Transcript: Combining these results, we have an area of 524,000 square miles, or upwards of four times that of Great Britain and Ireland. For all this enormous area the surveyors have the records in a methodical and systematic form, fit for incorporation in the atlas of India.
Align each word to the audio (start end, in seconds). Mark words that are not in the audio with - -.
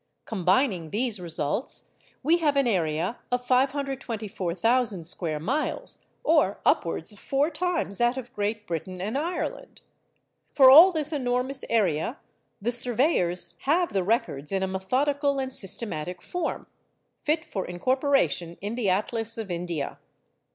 Combining 0.25 0.89
these 0.89 1.19
results, 1.19 1.93
we 2.23 2.37
have 2.39 2.57
an 2.57 2.65
area 2.65 3.19
of 3.31 3.45
524,000 3.45 5.03
square 5.03 5.39
miles, 5.39 6.07
or 6.23 6.57
upwards 6.65 7.11
of 7.11 7.19
four 7.19 7.51
times 7.51 7.99
that 7.99 8.17
of 8.17 8.33
Great 8.33 8.65
Britain 8.65 8.99
and 8.99 9.15
Ireland. 9.15 9.81
For 10.53 10.71
all 10.71 10.91
this 10.91 11.13
enormous 11.13 11.63
area 11.69 12.17
the 12.59 12.71
surveyors 12.71 13.59
have 13.65 13.93
the 13.93 14.03
records 14.03 14.51
in 14.51 14.63
a 14.63 14.67
methodical 14.67 15.37
and 15.37 15.53
systematic 15.53 16.19
form, 16.19 16.65
fit 17.19 17.45
for 17.45 17.67
incorporation 17.67 18.57
in 18.59 18.73
the 18.73 18.89
atlas 18.89 19.37
of 19.37 19.51
India. 19.51 19.99